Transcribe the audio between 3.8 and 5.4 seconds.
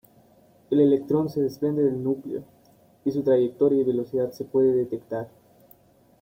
y velocidad se puede detectar.